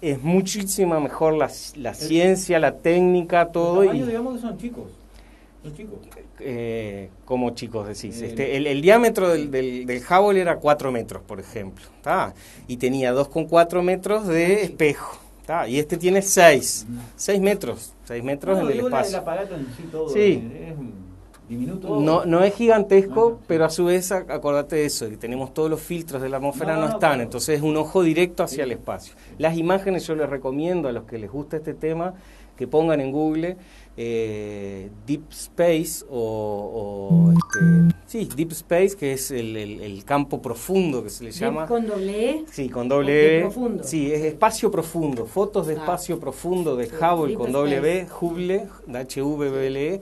es 0.00 0.22
muchísima 0.22 1.00
mejor 1.00 1.34
la, 1.34 1.50
la 1.76 1.94
ciencia, 1.94 2.58
la 2.58 2.76
técnica, 2.76 3.50
todo. 3.50 3.82
Los 3.82 3.94
y, 3.94 4.02
digamos 4.02 4.34
que 4.34 4.40
son 4.40 4.58
chicos. 4.58 4.84
Son 5.62 5.74
chicos. 5.74 5.98
Eh, 6.38 7.10
como 7.24 7.50
chicos 7.50 7.86
decís, 7.86 8.20
este, 8.20 8.56
el, 8.56 8.82
diámetro 8.82 9.28
del, 9.28 9.50
del, 9.50 9.86
del, 9.86 10.02
Hubble 10.02 10.40
era 10.40 10.56
4 10.56 10.90
metros, 10.90 11.22
por 11.22 11.38
ejemplo, 11.40 11.84
y 12.66 12.76
tenía 12.76 13.12
2,4 13.12 13.82
metros 13.82 14.26
de 14.26 14.62
espejo. 14.62 15.18
Y 15.68 15.78
este 15.78 15.96
tiene 15.98 16.22
6, 16.22 16.86
6 17.16 17.40
metros, 17.40 17.92
6 18.06 18.24
metros 18.24 18.60
en 18.60 18.70
el 18.70 18.80
espacio. 18.80 19.22
sí, 20.12 20.48
no, 21.48 22.24
no 22.24 22.44
es 22.44 22.54
gigantesco, 22.54 23.40
pero 23.46 23.64
a 23.64 23.70
su 23.70 23.86
vez 23.86 24.12
acordate 24.12 24.76
de 24.76 24.84
eso, 24.86 25.08
que 25.08 25.16
tenemos 25.16 25.52
todos 25.52 25.68
los 25.68 25.80
filtros 25.80 26.22
de 26.22 26.28
la 26.28 26.38
atmósfera 26.38 26.76
no, 26.76 26.88
están, 26.88 27.20
entonces 27.20 27.56
es 27.56 27.62
un 27.62 27.76
ojo 27.76 28.02
directo 28.02 28.42
hacia 28.42 28.64
el 28.64 28.72
espacio. 28.72 29.14
Las 29.38 29.56
imágenes 29.56 30.06
yo 30.06 30.14
les 30.14 30.28
recomiendo 30.28 30.88
a 30.88 30.92
los 30.92 31.04
que 31.04 31.18
les 31.18 31.30
gusta 31.30 31.56
este 31.56 31.74
tema 31.74 32.14
que 32.56 32.66
pongan 32.66 33.00
en 33.00 33.12
Google 33.12 33.56
eh, 33.96 34.88
Deep 35.06 35.30
Space 35.30 36.04
o, 36.08 37.32
este, 37.32 37.94
Sí, 38.06 38.28
Deep 38.36 38.52
Space, 38.52 38.96
que 38.96 39.12
es 39.12 39.30
el, 39.30 39.56
el, 39.56 40.04
campo 40.04 40.40
profundo 40.40 41.02
que 41.02 41.10
se 41.10 41.24
le 41.24 41.30
llama. 41.30 41.66
¿Con 41.66 41.86
doble 41.86 42.30
E? 42.30 42.44
Sí, 42.50 42.68
con 42.68 42.88
doble 42.88 43.38
E. 43.38 43.40
Profundo. 43.42 43.84
Sí, 43.84 44.12
es 44.12 44.22
espacio 44.22 44.70
profundo. 44.70 45.26
Fotos 45.26 45.66
de 45.66 45.74
ah. 45.74 45.78
espacio 45.78 46.18
profundo 46.18 46.76
de 46.76 46.86
Hubble 46.86 47.34
con 47.34 47.52
doble 47.52 47.80
B, 47.80 48.06
Hubble, 48.20 48.66
h 48.94 49.22
v 49.22 49.50
b 49.50 49.66
l 49.66 49.94
e, 49.94 50.00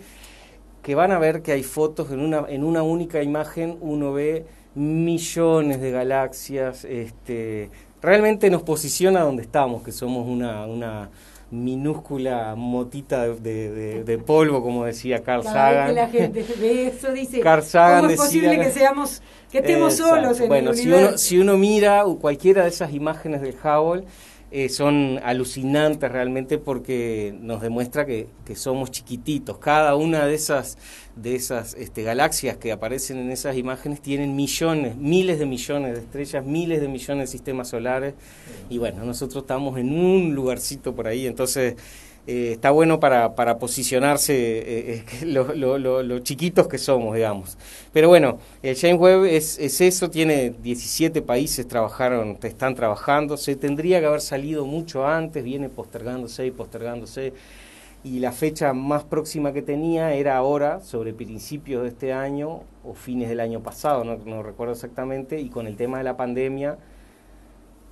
que 0.83 0.95
van 0.95 1.13
a 1.13 1.19
ver 1.19 1.43
que 1.43 1.53
hay 1.53 1.63
fotos 1.63 2.11
en 2.11 2.21
una, 2.21 2.45
en 2.49 2.65
una 2.65 2.83
única 2.83 3.23
imagen, 3.23 3.77
uno 3.81 4.13
ve 4.13 4.47
millones 4.75 5.81
de 5.81 5.91
galaxias. 5.91 6.85
Este, 6.85 7.71
realmente 8.01 8.51
nos 8.51 8.63
posiciona 8.63 9.21
donde 9.21 9.43
estamos, 9.43 9.83
que 9.83 9.93
somos 9.93 10.27
una, 10.27 10.67
una 10.67 11.11
minúscula 11.51 12.55
motita 12.57 13.29
de, 13.29 14.05
de, 14.05 14.19
polvo, 14.19 14.63
como 14.63 14.85
decía 14.85 15.23
Carl 15.23 15.43
Sagan. 15.43 15.89
que 15.89 15.93
la 15.95 16.09
gente 16.09 16.47
ve 16.61 16.87
eso, 16.87 17.13
dice, 17.13 17.41
¿cómo 17.73 18.09
es 18.09 18.17
posible 18.17 18.59
que 18.59 18.71
seamos, 18.71 19.21
que 19.51 19.59
estemos 19.59 19.97
solos 19.97 20.41
en 20.41 20.49
bueno, 20.49 20.71
el 20.71 20.77
si 20.77 20.89
Uno, 20.89 21.19
si 21.19 21.39
uno 21.39 21.57
mira 21.59 22.05
cualquiera 22.21 22.63
de 22.63 22.69
esas 22.69 22.93
imágenes 22.95 23.43
del 23.43 23.57
Hubble, 23.63 24.05
eh, 24.53 24.69
son 24.69 25.21
alucinantes 25.23 26.11
realmente 26.11 26.59
porque 26.59 27.33
nos 27.41 27.63
demuestra 27.63 28.05
que, 28.05 28.27
que, 28.45 28.57
somos 28.57 28.91
chiquititos. 28.91 29.59
Cada 29.59 29.95
una 29.95 30.27
de 30.27 30.35
esas, 30.35 30.77
de 31.15 31.37
esas 31.37 31.75
este, 31.75 32.03
galaxias 32.03 32.57
que 32.57 32.73
aparecen 32.73 33.19
en 33.19 33.31
esas 33.31 33.57
imágenes 33.57 34.01
tienen 34.01 34.35
millones, 34.35 34.97
miles 34.97 35.39
de 35.39 35.47
millones 35.47 35.95
de 35.95 36.01
estrellas, 36.01 36.45
miles 36.45 36.81
de 36.81 36.89
millones 36.89 37.31
de 37.31 37.33
sistemas 37.39 37.69
solares. 37.69 38.15
Y 38.69 38.79
bueno, 38.79 39.05
nosotros 39.05 39.45
estamos 39.45 39.79
en 39.79 39.93
un 39.93 40.35
lugarcito 40.35 40.97
por 40.97 41.07
ahí, 41.07 41.29
entonces 41.29 41.77
eh, 42.27 42.53
está 42.53 42.71
bueno 42.71 43.01
para, 43.01 43.35
para 43.35 43.59
posicionarse 43.59 44.35
eh, 44.35 45.05
eh 45.23 45.25
lo, 45.27 46.19
chiquitos 46.21 46.69
que 46.69 46.79
somos, 46.79 47.15
digamos. 47.15 47.57
Pero 47.93 48.09
bueno, 48.09 48.39
el 48.63 48.77
James 48.77 49.01
Webb 49.01 49.25
es, 49.25 49.59
es, 49.59 49.81
eso, 49.81 50.11
tiene 50.11 50.51
17 50.51 51.23
países 51.23 51.67
trabajaron, 51.67 52.39
están 52.43 52.75
trabajando, 52.75 53.37
se 53.37 53.57
tendría 53.57 54.01
que 54.01 54.07
haber 54.07 54.21
salido 54.21 54.67
mucho 54.67 55.07
antes, 55.07 55.43
viene 55.43 55.69
postergándose 55.69 56.47
y 56.47 56.51
postergándose. 56.51 57.33
Y 58.03 58.21
la 58.21 58.33
fecha 58.33 58.73
más 58.73 59.05
próxima 59.05 59.53
que 59.53 59.61
tenía 59.61 60.15
era 60.15 60.37
ahora, 60.37 60.81
sobre 60.81 61.13
principios 61.13 61.83
de 61.83 61.89
este 61.89 62.13
año 62.15 62.63
o 62.83 62.95
fines 62.95 63.29
del 63.29 63.41
año 63.41 63.61
pasado, 63.63 64.05
no, 64.05 64.17
no 64.17 64.43
recuerdo 64.43 64.73
exactamente, 64.73 65.39
y 65.39 65.51
con 65.51 65.67
el 65.67 65.77
tema 65.77 65.99
de 65.99 66.05
la 66.05 66.17
pandemia 66.17 66.79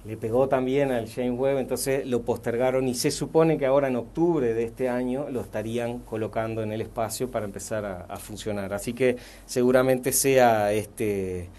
le 0.09 0.17
pegó 0.17 0.49
también 0.49 0.91
al 0.91 1.07
James 1.07 1.39
Webb, 1.39 1.59
entonces 1.59 2.07
lo 2.07 2.23
postergaron 2.23 2.89
y 2.89 2.95
se 2.95 3.11
supone 3.11 3.59
que 3.59 3.67
ahora 3.67 3.89
en 3.89 3.97
octubre 3.97 4.55
de 4.55 4.65
este 4.65 4.89
año 4.89 5.29
lo 5.29 5.43
estarían 5.43 5.99
colocando 5.99 6.63
en 6.63 6.73
el 6.73 6.81
espacio 6.81 7.31
para 7.31 7.45
empezar 7.45 8.07
a, 8.09 8.17
funcionar. 8.17 8.73
Así 8.73 8.95
que 8.95 9.17
seguramente 9.45 10.13
sea 10.13 10.73
este 10.73 11.51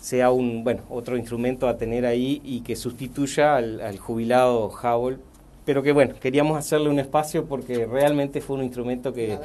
sea 0.00 0.30
un 0.30 0.62
bueno 0.62 0.82
otro 0.90 1.16
instrumento 1.16 1.68
a 1.68 1.76
tener 1.76 2.06
ahí 2.06 2.40
y 2.44 2.60
que 2.60 2.76
sustituya 2.76 3.56
al, 3.56 3.98
jubilado 3.98 4.68
Hubble 4.68 5.18
pero 5.64 5.82
que 5.82 5.92
bueno, 5.92 6.14
queríamos 6.20 6.56
hacerle 6.56 6.88
un 6.88 7.00
espacio 7.00 7.46
porque 7.46 7.86
realmente 7.86 8.40
fue 8.40 8.56
un 8.56 8.64
instrumento 8.64 9.12
que, 9.12 9.38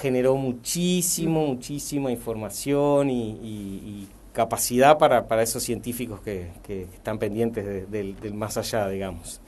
generó 0.00 0.36
muchísimo, 0.36 1.46
muchísima 1.46 2.10
información 2.10 3.10
y 3.10 4.06
capacidad 4.40 4.96
para, 4.96 5.28
para 5.28 5.42
esos 5.42 5.62
científicos 5.62 6.20
que, 6.20 6.48
que 6.66 6.84
están 6.84 7.18
pendientes 7.18 7.90
del, 7.90 8.18
del 8.18 8.34
más 8.34 8.56
allá, 8.56 8.88
digamos. 8.88 9.38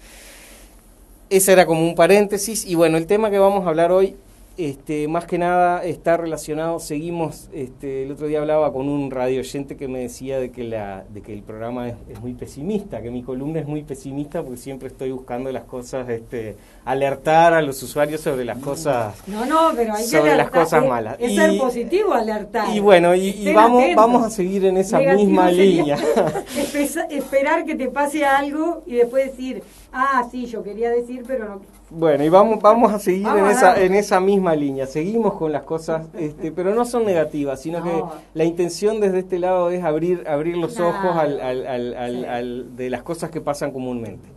Ese 1.31 1.53
era 1.53 1.65
como 1.65 1.81
un 1.81 1.95
paréntesis 1.95 2.67
y 2.67 2.75
bueno, 2.75 2.99
el 2.99 3.07
tema 3.07 3.31
que 3.31 3.39
vamos 3.39 3.65
a 3.65 3.71
hablar 3.71 3.91
hoy 3.91 4.17
este, 4.57 5.09
más 5.09 5.25
que 5.25 5.39
nada 5.39 5.85
está 5.85 6.17
relacionado, 6.17 6.79
seguimos, 6.79 7.49
este, 7.53 8.05
el 8.05 8.13
otro 8.13 8.27
día 8.27 8.41
hablaba 8.41 8.73
con 8.73 8.89
un 8.89 9.11
radio 9.11 9.41
oyente 9.41 9.77
que 9.77 9.89
me 9.89 10.01
decía 10.01 10.39
de 10.39 10.51
que, 10.51 10.65
la, 10.65 11.05
de 11.13 11.23
que 11.23 11.33
el 11.33 11.43
programa 11.43 11.89
es, 11.89 12.21
muy 12.21 12.35
pesimista, 12.35 13.03
que 13.03 13.11
mi 13.11 13.23
columna 13.23 13.61
es 13.61 13.67
muy 13.67 13.83
pesimista 13.83 14.43
porque 14.43 14.59
siempre 14.59 14.89
estoy 14.89 15.11
buscando 15.11 15.51
las 15.51 15.65
cosas, 15.65 16.09
este, 16.09 16.57
alertar 16.85 17.55
a 17.55 17.63
los 17.63 17.83
usuarios 17.83 18.21
sobre 18.21 18.45
las 18.45 18.59
cosas, 18.59 19.15
no, 19.27 19.47
no, 19.47 19.73
pero 19.75 19.95
hay 19.95 20.05
sobre 20.05 20.37
las 20.37 20.51
cosas 20.51 20.87
malas. 20.87 21.17
Es, 21.19 21.35
ser 21.35 21.59
positivo 21.59 22.13
alertar. 22.13 22.75
Y 22.75 22.81
bueno, 22.81 23.15
y, 23.15 23.53
vamos, 23.53 23.85
vamos 23.97 24.25
a 24.25 24.31
seguir 24.31 24.65
en 24.67 24.77
esa 24.77 24.99
misma 24.99 25.51
línea. 25.51 25.99
esperar 27.11 27.65
que 27.65 27.75
te 27.75 27.89
pase 27.89 28.25
algo 28.25 28.83
y 28.87 28.97
después 28.97 29.27
decir, 29.27 29.63
ah, 29.93 30.27
sí, 30.31 30.47
yo 30.47 30.63
quería 30.63 30.91
decir, 30.91 31.23
pero 31.27 31.49
no 31.49 31.82
bueno, 31.95 32.25
y 32.25 32.29
vamos, 32.29 32.61
vamos 32.61 32.93
a 32.93 32.99
seguir 32.99 33.27
en, 33.27 33.47
esa, 33.47 33.81
en 33.81 33.95
esa 33.95 34.19
misma 34.19 34.55
línea. 34.55 34.87
Seguimos 34.87 35.35
con 35.35 35.53
las 35.53 35.63
cosas, 35.65 36.07
este, 36.19 36.51
pero 36.51 36.75
no 36.75 36.85
son 36.85 37.05
negativas, 37.05 37.61
sino 37.61 37.83
que 37.83 38.03
la 38.35 38.45
intención 38.45 39.01
desde 39.01 39.21
este 39.21 39.39
lado 39.39 39.71
es 39.71 39.85
abrir, 39.85 40.27
abrir 40.27 40.57
los 40.57 40.81
ojos 40.81 41.17
al, 41.17 41.41
al, 41.41 41.95
al, 42.27 42.77
de 42.77 42.91
las 42.91 43.03
cosas 43.03 43.31
que 43.31 43.41
pasan 43.41 43.73
comúnmente. 43.73 44.29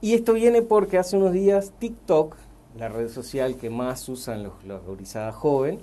Y 0.00 0.14
esto 0.14 0.32
viene 0.32 0.62
porque 0.62 0.98
hace 0.98 1.16
unos 1.16 1.32
días 1.32 1.72
TikTok, 1.78 2.36
la 2.76 2.88
red 2.88 3.08
social 3.08 3.56
que 3.56 3.70
más 3.70 4.08
usan 4.08 4.42
los, 4.42 4.52
los 4.64 4.80
jóvenes, 4.82 5.34
joven, 5.34 5.78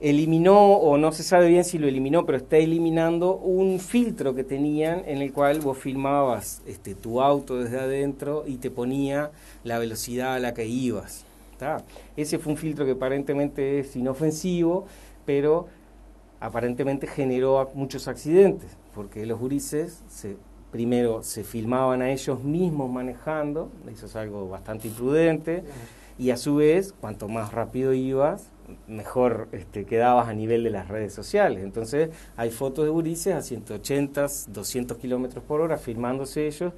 eliminó, 0.00 0.74
o 0.74 0.96
no 0.96 1.12
se 1.12 1.22
sabe 1.22 1.48
bien 1.48 1.64
si 1.64 1.78
lo 1.78 1.86
eliminó, 1.86 2.24
pero 2.24 2.38
está 2.38 2.56
eliminando 2.56 3.36
un 3.36 3.78
filtro 3.78 4.34
que 4.34 4.44
tenían 4.44 5.02
en 5.06 5.18
el 5.18 5.32
cual 5.32 5.60
vos 5.60 5.76
filmabas 5.78 6.62
este, 6.66 6.94
tu 6.94 7.20
auto 7.20 7.58
desde 7.58 7.78
adentro 7.78 8.44
y 8.46 8.56
te 8.56 8.70
ponía 8.70 9.30
la 9.62 9.78
velocidad 9.78 10.34
a 10.34 10.38
la 10.38 10.54
que 10.54 10.66
ibas. 10.66 11.26
Ese 12.16 12.38
fue 12.38 12.52
un 12.52 12.58
filtro 12.58 12.86
que 12.86 12.92
aparentemente 12.92 13.80
es 13.80 13.94
inofensivo, 13.94 14.86
pero 15.26 15.66
aparentemente 16.40 17.06
generó 17.06 17.70
muchos 17.74 18.08
accidentes, 18.08 18.70
porque 18.94 19.26
los 19.26 19.38
gurises 19.38 20.02
se, 20.08 20.36
primero 20.72 21.22
se 21.22 21.44
filmaban 21.44 22.00
a 22.00 22.10
ellos 22.10 22.42
mismos 22.42 22.90
manejando, 22.90 23.70
eso 23.92 24.06
es 24.06 24.16
algo 24.16 24.48
bastante 24.48 24.88
imprudente, 24.88 25.62
y 26.18 26.30
a 26.30 26.36
su 26.36 26.56
vez, 26.56 26.94
cuanto 27.00 27.28
más 27.28 27.52
rápido 27.52 27.92
ibas, 27.92 28.50
mejor 28.86 29.48
este, 29.52 29.84
quedabas 29.84 30.28
a 30.28 30.32
nivel 30.34 30.64
de 30.64 30.70
las 30.70 30.88
redes 30.88 31.12
sociales. 31.12 31.62
Entonces 31.62 32.10
hay 32.36 32.50
fotos 32.50 32.84
de 32.84 32.90
gurises 32.90 33.34
a 33.34 33.42
180, 33.42 34.26
200 34.48 34.98
kilómetros 34.98 35.44
por 35.44 35.60
hora 35.60 35.76
filmándose 35.76 36.46
ellos. 36.46 36.72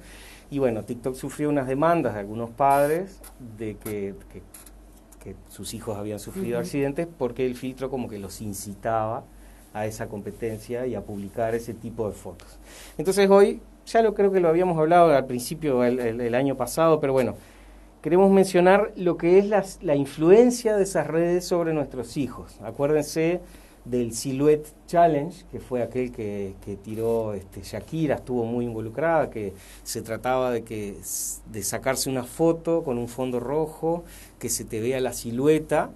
Y 0.49 0.59
bueno, 0.59 0.83
TikTok 0.83 1.15
sufrió 1.15 1.49
unas 1.49 1.67
demandas 1.67 2.13
de 2.13 2.19
algunos 2.19 2.49
padres 2.51 3.19
de 3.57 3.75
que, 3.77 4.15
sus 5.47 5.73
hijos 5.73 5.97
habían 5.97 6.19
sufrido 6.19 6.59
accidentes 6.59 7.07
porque 7.17 7.45
el 7.45 7.55
filtro 7.55 7.89
como 7.89 8.09
que 8.09 8.19
los 8.19 8.41
incitaba 8.41 9.23
a 9.73 9.85
esa 9.85 10.07
competencia 10.09 10.85
y 10.85 10.95
a 10.95 11.01
publicar 11.01 11.55
ese 11.55 11.73
tipo 11.73 12.09
de 12.09 12.13
fotos. 12.13 12.59
Entonces 12.97 13.29
hoy, 13.29 13.61
ya 13.85 14.01
lo 14.01 14.15
creo 14.15 14.33
que 14.33 14.41
lo 14.41 14.49
habíamos 14.49 14.77
hablado 14.77 15.15
al 15.15 15.25
principio 15.25 15.85
el 15.85 16.35
año 16.35 16.57
pasado, 16.57 16.99
pero 16.99 17.13
bueno, 17.13 17.35
queremos 18.03 18.29
mencionar 18.29 18.91
lo 18.97 19.15
que 19.15 19.39
es 19.39 19.47
la, 19.81 19.95
influencia 19.95 20.75
de 20.75 20.83
esas 20.83 21.07
redes 21.07 21.45
sobre 21.45 21.73
nuestros 21.73 22.17
hijos. 22.17 22.59
Acuérdense 22.61 23.39
del 23.85 24.13
Silhouette 24.13 24.67
Challenge, 24.87 25.45
que 25.49 25.61
fue 25.61 25.81
aquel 25.81 26.11
que, 26.11 26.53
tiró 26.83 27.33
este, 27.33 27.61
Shakira, 27.61 28.15
estuvo 28.15 28.43
muy 28.43 28.65
involucrada, 28.65 29.29
que 29.29 29.53
se 29.83 30.01
trataba 30.01 30.51
de, 30.51 30.63
que, 30.63 30.97
de 31.49 31.63
sacarse 31.63 32.09
una 32.09 32.25
foto 32.25 32.83
con 32.83 32.97
un 32.97 33.07
fondo 33.07 33.39
rojo, 33.39 34.03
que 34.37 34.49
se 34.49 34.65
te 34.65 34.81
vea 34.81 34.99
la 34.99 35.13
silueta 35.13 35.89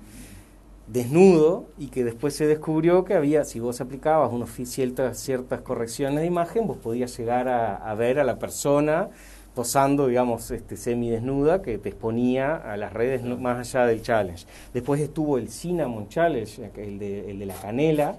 desnudo 0.88 1.66
y 1.78 1.88
que 1.88 2.06
después 2.06 2.34
se 2.34 2.48
descubrió 2.48 3.04
que 3.04 3.16
había, 3.16 3.44
si 3.44 3.60
vos 3.60 3.82
aplicabas 3.82 4.32
unos 4.32 4.50
ciertas, 4.52 5.20
ciertas 5.20 5.60
correcciones 5.60 6.22
de 6.22 6.26
imagen, 6.28 6.66
vos 6.66 6.78
podías 6.78 7.18
llegar 7.18 7.50
a 7.50 7.94
ver 7.96 8.20
a 8.20 8.24
la 8.24 8.40
persona 8.40 9.10
posando, 9.58 10.06
digamos, 10.06 10.52
este, 10.52 10.78
semidesnuda 10.78 11.64
que 11.64 11.80
te 11.80 11.90
exponía 11.90 12.58
a 12.58 12.78
las 12.78 12.94
redes 12.94 13.24
más 13.24 13.58
allá 13.58 13.88
del 13.88 14.04
challenge. 14.04 14.46
Después 14.72 15.02
estuvo 15.02 15.40
el 15.40 15.50
Cinnamon 15.50 16.10
Challenge, 16.10 16.70
el 16.76 17.00
de, 17.00 17.32
el 17.32 17.40
de 17.40 17.46
la 17.48 17.56
canela, 17.56 18.18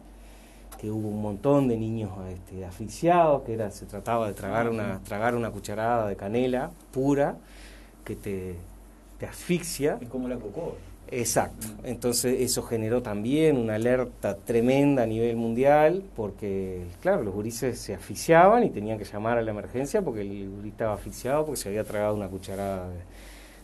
que 0.81 0.91
hubo 0.91 1.09
un 1.09 1.23
montón 1.23 1.69
de 1.69 1.77
niños 1.77 2.11
este, 2.29 2.65
asfixiados, 2.65 3.43
que 3.43 3.55
era, 3.55 3.71
se 3.71 3.87
trataba 3.87 4.27
de 4.27 4.35
tragar 4.35 4.69
una, 4.69 5.01
tragar 5.05 5.37
una 5.37 5.53
cucharada 5.53 6.09
de 6.09 6.17
canela 6.17 6.73
pura 6.91 7.37
que 8.05 8.17
te, 8.17 8.57
te 9.21 9.27
asfixia. 9.27 9.97
Es 10.01 10.09
como 10.09 10.27
la 10.27 10.39
cocó. 10.39 10.75
Exacto. 11.11 11.67
Entonces 11.85 12.41
eso 12.41 12.63
generó 12.63 13.03
también 13.03 13.57
una 13.57 13.77
alerta 13.77 14.37
tremenda 14.37 15.05
a 15.05 15.07
nivel 15.07 15.37
mundial 15.37 16.03
porque, 16.15 16.83
claro, 17.01 17.23
los 17.23 17.35
gurises 17.35 17.79
se 17.79 17.95
asfixiaban 17.95 18.65
y 18.65 18.71
tenían 18.71 18.99
que 18.99 19.05
llamar 19.05 19.39
a 19.39 19.43
la 19.43 19.51
emergencia 19.51 20.03
porque 20.03 20.21
el 20.21 20.51
gurí 20.51 20.69
estaba 20.69 20.95
asfixiado 20.95 21.47
porque 21.47 21.61
se 21.61 21.69
había 21.71 21.85
tragado 21.85 22.15
una 22.15 22.29
cucharada 22.29 22.89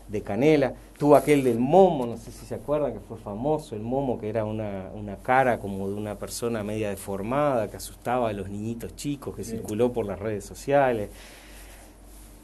de, 0.09 0.23
canela. 0.23 0.73
Tuvo 0.97 1.17
aquel 1.17 1.45
del 1.45 1.59
momo, 1.59 2.07
no 2.07 2.17
sé 2.17 2.31
si 2.33 2.47
se 2.47 2.55
acuerdan 2.55 2.95
que 2.95 3.01
fue 3.01 3.19
famoso, 3.19 3.75
el 3.75 3.83
momo 3.83 4.19
que 4.19 4.29
era 4.29 4.45
una, 4.45 4.89
una 4.95 5.17
cara 5.17 5.59
como 5.59 5.89
de 5.89 5.95
una 5.95 6.15
persona 6.15 6.63
media 6.63 6.89
deformada 6.89 7.69
que 7.69 7.77
asustaba 7.77 8.31
a 8.31 8.33
los 8.33 8.49
niñitos 8.49 8.97
chicos, 8.97 9.37
que 9.37 9.45
circuló 9.45 9.93
por 9.93 10.07
las 10.07 10.19
redes 10.19 10.45
sociales. 10.45 11.11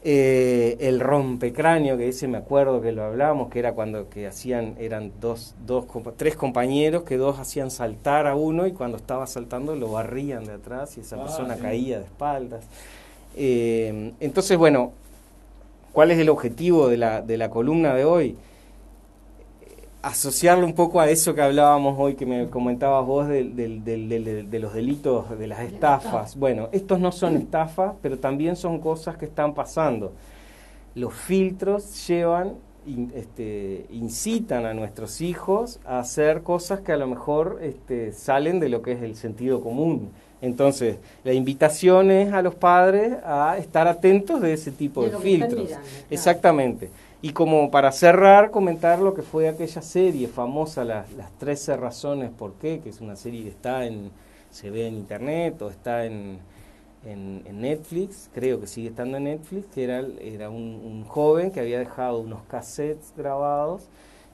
Eh, 0.03 0.77
el 0.79 0.99
rompecráneo, 0.99 1.95
que 1.95 2.07
ese 2.07 2.27
me 2.27 2.39
acuerdo 2.39 2.81
que 2.81 2.91
lo 2.91 3.03
hablamos, 3.03 3.49
que 3.51 3.59
era 3.59 3.73
cuando 3.73 4.09
que 4.09 4.25
hacían, 4.25 4.75
eran 4.79 5.11
dos, 5.21 5.53
dos, 5.67 5.85
tres 6.17 6.35
compañeros, 6.35 7.03
que 7.03 7.17
dos 7.17 7.37
hacían 7.39 7.69
saltar 7.69 8.25
a 8.25 8.35
uno 8.35 8.65
y 8.65 8.71
cuando 8.71 8.97
estaba 8.97 9.27
saltando 9.27 9.75
lo 9.75 9.91
barrían 9.91 10.45
de 10.45 10.53
atrás 10.53 10.97
y 10.97 11.01
esa 11.01 11.17
Ah, 11.17 11.23
persona 11.23 11.55
sí. 11.55 11.61
caía 11.61 11.99
de 11.99 12.05
espaldas. 12.05 12.65
Eh, 13.35 14.13
entonces, 14.19 14.57
bueno, 14.57 14.91
¿cuál 15.91 16.11
es 16.11 16.19
el 16.19 16.29
objetivo 16.29 16.87
de 16.87 16.97
la, 16.97 17.21
de 17.21 17.37
la 17.37 17.49
columna 17.49 17.93
de 17.93 18.05
hoy? 18.05 18.35
Asociarlo 20.01 20.65
un 20.65 20.73
poco 20.73 20.99
a 20.99 21.09
eso 21.09 21.35
que 21.35 21.41
hablábamos 21.41 21.95
hoy, 21.99 22.15
que 22.15 22.25
me 22.25 22.49
comentabas 22.49 23.05
vos 23.05 23.27
del- 23.27 23.55
de 23.55 24.59
los 24.59 24.73
delitos, 24.73 25.37
de 25.37 25.47
las 25.47 25.59
estafas. 25.61 26.35
Bueno, 26.35 26.69
estos 26.71 26.99
no 26.99 27.11
son 27.11 27.35
estafas, 27.37 27.93
pero 28.01 28.17
también 28.17 28.55
son 28.55 28.79
cosas 28.79 29.17
que 29.17 29.25
están 29.25 29.53
pasando. 29.53 30.13
Los 30.95 31.13
filtros 31.13 32.07
llevan, 32.07 32.53
in- 32.85 33.11
este, 33.15 33.85
incitan 33.91 34.65
a 34.65 34.73
nuestros 34.73 35.21
hijos 35.21 35.79
a 35.85 35.99
hacer 35.99 36.41
cosas 36.41 36.81
que 36.81 36.91
a 36.91 36.97
lo 36.97 37.07
mejor 37.07 37.59
este, 37.61 38.11
salen 38.11 38.59
de 38.59 38.69
lo 38.69 38.81
que 38.81 38.93
es 38.93 39.01
el 39.03 39.15
sentido 39.15 39.61
común. 39.61 40.09
Entonces, 40.41 40.97
la 41.23 41.33
invitación 41.33 42.09
es 42.09 42.33
a 42.33 42.41
los 42.41 42.55
padres 42.55 43.13
a 43.23 43.57
estar 43.59 43.87
atentos 43.87 44.41
de 44.41 44.53
ese 44.53 44.71
tipo 44.71 45.03
De 45.03 45.11
de 45.11 45.17
filtros. 45.19 45.51
mirando, 45.53 45.67
claro. 45.67 45.83
Exactamente. 46.09 46.89
Y 47.21 47.33
como 47.33 47.69
para 47.69 47.91
cerrar, 47.91 48.49
comentar 48.49 48.99
lo 48.99 49.13
que 49.13 49.21
fue 49.21 49.47
aquella 49.47 49.81
serie 49.81 50.27
famosa, 50.27 50.83
las, 50.83 51.11
las 51.13 51.31
13 51.37 51.77
razones 51.77 52.31
por 52.31 52.53
qué, 52.53 52.79
que 52.79 52.89
es 52.89 52.99
una 52.99 53.15
serie 53.15 53.43
que 53.43 53.49
está 53.49 53.85
en, 53.85 54.11
se 54.49 54.71
ve 54.71 54.87
en 54.87 54.95
internet 54.95 55.61
o 55.61 55.69
está 55.69 56.05
en, 56.05 56.39
en, 57.05 57.61
Netflix, 57.61 58.29
creo 58.33 58.59
que 58.59 58.65
sigue 58.65 58.89
estando 58.89 59.17
en 59.17 59.25
Netflix, 59.25 59.67
que 59.73 59.83
era, 59.83 60.03
era 60.19 60.49
un, 60.49 60.81
un 60.83 61.03
joven 61.05 61.51
que 61.51 61.59
había 61.59 61.77
dejado 61.77 62.19
unos 62.19 62.41
cassettes 62.49 63.13
grabados 63.15 63.83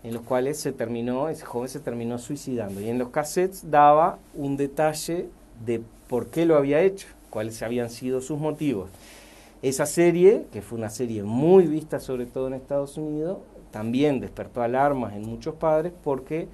en 0.03 0.13
los 0.13 0.23
cuales 0.23 0.57
se 0.57 0.71
terminó, 0.71 1.27
ese 1.27 1.45
joven 1.45 1.67
se 1.67 1.81
terminó 1.81 2.17
suicidando. 2.17 2.79
Y 2.79 2.89
en 2.89 2.99
los 2.99 3.09
cassettes 3.09 3.69
daba 3.69 4.17
un 4.33 4.55
detalle 4.55 5.27
de 5.65 5.81
por 6.07 6.27
qué 6.27 6.45
lo 6.45 6.55
había 6.55 6.81
hecho, 6.81 7.07
cuáles 7.29 7.61
habían 7.61 7.89
sido 7.89 8.21
sus 8.21 8.39
motivos. 8.39 8.89
Esa 9.61 9.85
serie, 9.85 10.45
que 10.51 10.61
fue 10.61 10.77
una 10.77 10.89
serie 10.89 11.23
muy 11.23 11.65
vista 11.65 11.99
sobre 11.99 12.25
todo 12.25 12.47
en 12.47 12.53
Estados 12.53 12.97
Unidos, 12.97 13.39
también 13.71 14.19
despertó 14.19 14.61
alarmas 14.61 15.13
en 15.13 15.23
muchos 15.23 15.55
padres 15.55 15.93
porque 16.03 16.47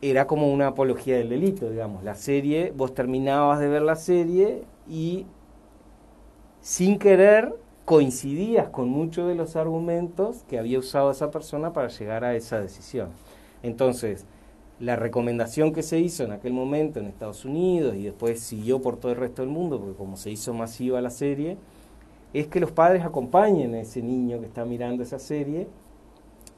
era 0.00 0.26
como 0.26 0.52
una 0.52 0.68
apología 0.68 1.16
del 1.16 1.28
delito, 1.28 1.70
digamos. 1.70 2.04
La 2.04 2.14
serie, 2.14 2.72
vos 2.76 2.94
terminabas 2.94 3.60
de 3.60 3.68
ver 3.68 3.82
la 3.82 3.96
serie 3.96 4.64
y 4.88 5.26
sin 6.60 6.98
querer 6.98 7.54
coincidías 7.84 8.68
con 8.68 8.88
muchos 8.88 9.28
de 9.28 9.34
los 9.34 9.56
argumentos 9.56 10.44
que 10.48 10.58
había 10.58 10.78
usado 10.78 11.10
esa 11.10 11.30
persona 11.30 11.72
para 11.72 11.88
llegar 11.88 12.24
a 12.24 12.34
esa 12.34 12.60
decisión. 12.60 13.08
Entonces, 13.62 14.26
la 14.80 14.96
recomendación 14.96 15.72
que 15.72 15.82
se 15.82 15.98
hizo 15.98 16.24
en 16.24 16.32
aquel 16.32 16.52
momento 16.52 17.00
en 17.00 17.06
Estados 17.06 17.44
Unidos 17.44 17.96
y 17.96 18.04
después 18.04 18.40
siguió 18.40 18.80
por 18.80 18.96
todo 18.96 19.12
el 19.12 19.18
resto 19.18 19.42
del 19.42 19.50
mundo, 19.50 19.80
porque 19.80 19.96
como 19.96 20.16
se 20.16 20.30
hizo 20.30 20.54
masiva 20.54 21.00
la 21.00 21.10
serie, 21.10 21.56
es 22.32 22.46
que 22.46 22.60
los 22.60 22.70
padres 22.70 23.04
acompañen 23.04 23.74
a 23.74 23.80
ese 23.80 24.02
niño 24.02 24.40
que 24.40 24.46
está 24.46 24.64
mirando 24.64 25.02
esa 25.02 25.18
serie 25.18 25.66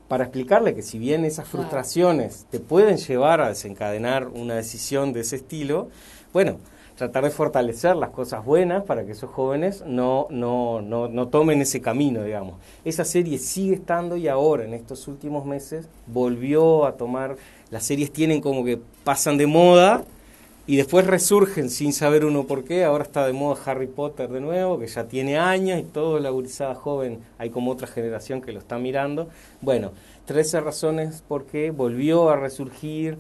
para 0.09 0.25
explicarle 0.25 0.75
que 0.75 0.83
si 0.83 0.99
bien 0.99 1.25
esas 1.25 1.47
frustraciones 1.47 2.47
te 2.51 2.59
pueden 2.59 2.97
llevar 2.97 3.41
a 3.41 3.49
desencadenar 3.49 4.27
una 4.27 4.55
decisión 4.55 5.13
de 5.13 5.21
ese 5.21 5.37
estilo, 5.37 5.89
bueno, 6.33 6.59
tratar 7.01 7.25
de 7.25 7.31
fortalecer 7.31 7.97
las 7.97 8.11
cosas 8.11 8.45
buenas 8.45 8.85
para 8.85 9.07
que 9.07 9.13
esos 9.13 9.31
jóvenes 9.31 9.83
no, 9.87 10.27
no, 10.29 10.83
no, 10.83 11.09
no 11.09 11.29
tomen 11.29 11.63
ese 11.63 11.81
camino, 11.81 12.23
digamos. 12.23 12.57
Esa 12.85 13.07
serie 13.07 13.39
sigue 13.39 13.77
estando 13.77 14.19
y 14.19 14.29
ahora, 14.29 14.65
en 14.65 14.75
estos 14.75 15.09
últimos 15.09 15.47
meses, 15.47 15.89
volvió 16.07 16.85
a 16.85 16.99
tomar, 16.99 17.37
las 17.71 17.85
series 17.85 18.13
tienen 18.13 18.43
como 18.43 18.67
que 18.67 18.79
pasan 19.03 19.39
de 19.39 19.47
moda 19.47 20.05
y 20.67 20.77
después 20.77 21.07
resurgen 21.07 21.71
sin 21.71 21.95
saber 21.95 22.27
uno 22.27 22.45
por 22.45 22.65
qué. 22.65 22.85
Ahora 22.85 23.05
está 23.05 23.27
de 23.27 23.33
moda 23.33 23.59
Harry 23.65 23.87
Potter 23.87 24.29
de 24.29 24.43
nuevo, 24.43 24.79
que 24.79 24.87
ya 24.87 25.05
tiene 25.05 25.39
años 25.39 25.81
y 25.81 25.85
toda 25.85 26.21
la 26.21 26.29
gurizada 26.29 26.75
joven, 26.75 27.21
hay 27.39 27.49
como 27.49 27.71
otra 27.71 27.87
generación 27.87 28.43
que 28.43 28.53
lo 28.53 28.59
está 28.59 28.79
mirando. 28.79 29.31
Bueno, 29.63 29.93
13 30.27 30.61
razones 30.61 31.25
por 31.27 31.47
qué 31.47 31.71
volvió 31.71 32.29
a 32.29 32.37
resurgir, 32.37 33.17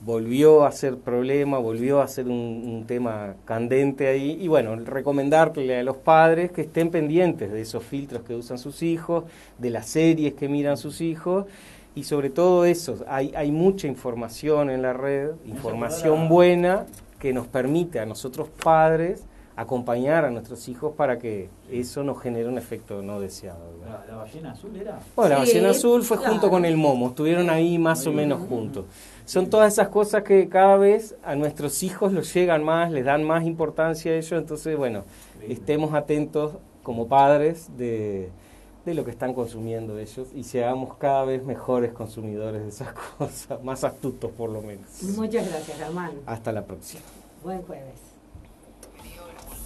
volvió 0.00 0.64
a 0.64 0.72
ser 0.72 0.98
problema, 0.98 1.58
volvió 1.58 2.00
a 2.00 2.08
ser 2.08 2.26
un, 2.26 2.62
un 2.66 2.84
tema 2.86 3.34
candente 3.44 4.08
ahí. 4.08 4.38
Y 4.40 4.48
bueno, 4.48 4.76
recomendarle 4.76 5.78
a 5.78 5.82
los 5.82 5.96
padres 5.96 6.52
que 6.52 6.62
estén 6.62 6.90
pendientes 6.90 7.52
de 7.52 7.60
esos 7.60 7.84
filtros 7.84 8.22
que 8.22 8.34
usan 8.34 8.58
sus 8.58 8.82
hijos, 8.82 9.24
de 9.58 9.70
las 9.70 9.86
series 9.86 10.34
que 10.34 10.48
miran 10.48 10.76
sus 10.76 11.00
hijos. 11.00 11.46
Y 11.94 12.04
sobre 12.04 12.30
todo 12.30 12.64
eso, 12.64 13.04
hay, 13.08 13.32
hay 13.34 13.50
mucha 13.50 13.86
información 13.86 14.70
en 14.70 14.82
la 14.82 14.92
red, 14.92 15.30
información 15.44 16.28
buena 16.28 16.86
que 17.18 17.32
nos 17.32 17.48
permite 17.48 18.00
a 18.00 18.06
nosotros 18.06 18.48
padres 18.48 19.24
acompañar 19.60 20.24
a 20.24 20.30
nuestros 20.30 20.68
hijos 20.68 20.94
para 20.96 21.18
que 21.18 21.48
eso 21.70 22.02
no 22.02 22.14
genere 22.14 22.48
un 22.48 22.56
efecto 22.58 23.02
no 23.02 23.20
deseado. 23.20 23.60
La, 23.84 24.04
la 24.08 24.16
ballena 24.22 24.52
azul 24.52 24.74
era. 24.76 24.98
Bueno, 25.16 25.38
la 25.38 25.44
Sí, 25.44 25.52
ballena 25.52 25.70
azul 25.70 26.02
fue 26.02 26.16
claro. 26.16 26.32
junto 26.32 26.50
con 26.50 26.64
el 26.64 26.76
momo, 26.76 27.08
estuvieron 27.08 27.50
ahí 27.50 27.78
más 27.78 28.06
o 28.06 28.12
menos 28.12 28.38
bien. 28.38 28.48
juntos. 28.48 28.84
Son 29.26 29.48
todas 29.50 29.72
esas 29.72 29.88
cosas 29.88 30.22
que 30.22 30.48
cada 30.48 30.76
vez 30.76 31.14
a 31.22 31.36
nuestros 31.36 31.82
hijos 31.82 32.12
los 32.12 32.32
llegan 32.34 32.64
más, 32.64 32.90
les 32.90 33.04
dan 33.04 33.22
más 33.22 33.44
importancia 33.44 34.12
a 34.12 34.16
ellos, 34.16 34.32
entonces 34.32 34.76
bueno, 34.76 35.04
estemos 35.48 35.94
atentos 35.94 36.52
como 36.82 37.06
padres 37.06 37.68
de, 37.76 38.30
de 38.86 38.94
lo 38.94 39.04
que 39.04 39.10
están 39.10 39.34
consumiendo 39.34 39.98
ellos 39.98 40.28
y 40.34 40.42
seamos 40.44 40.96
cada 40.96 41.24
vez 41.26 41.44
mejores 41.44 41.92
consumidores 41.92 42.62
de 42.62 42.68
esas 42.70 42.92
cosas, 43.18 43.62
más 43.62 43.84
astutos 43.84 44.30
por 44.32 44.48
lo 44.50 44.62
menos. 44.62 44.86
Muchas 45.16 45.48
gracias, 45.48 45.76
Germán. 45.78 46.12
Hasta 46.26 46.50
la 46.50 46.64
próxima. 46.64 47.02
Buen 47.44 47.62
jueves. 47.62 48.09